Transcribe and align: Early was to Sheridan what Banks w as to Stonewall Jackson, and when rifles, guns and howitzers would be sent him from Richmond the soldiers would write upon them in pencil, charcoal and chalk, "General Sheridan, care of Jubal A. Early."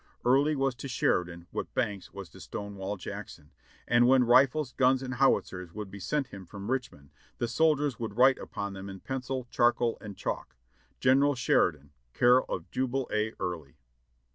Early 0.25 0.55
was 0.55 0.73
to 0.77 0.87
Sheridan 0.87 1.45
what 1.51 1.75
Banks 1.75 2.07
w 2.07 2.21
as 2.21 2.29
to 2.29 2.39
Stonewall 2.39 2.97
Jackson, 2.97 3.51
and 3.87 4.07
when 4.07 4.23
rifles, 4.23 4.73
guns 4.73 5.03
and 5.03 5.13
howitzers 5.13 5.73
would 5.75 5.91
be 5.91 5.99
sent 5.99 6.29
him 6.29 6.47
from 6.47 6.71
Richmond 6.71 7.11
the 7.37 7.47
soldiers 7.47 7.99
would 7.99 8.17
write 8.17 8.39
upon 8.39 8.73
them 8.73 8.89
in 8.89 9.01
pencil, 9.01 9.47
charcoal 9.51 9.99
and 10.01 10.17
chalk, 10.17 10.55
"General 10.99 11.35
Sheridan, 11.35 11.91
care 12.15 12.41
of 12.41 12.71
Jubal 12.71 13.11
A. 13.13 13.33
Early." 13.39 13.75